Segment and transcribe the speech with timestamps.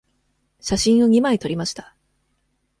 [0.59, 1.95] 写真を二枚撮りました。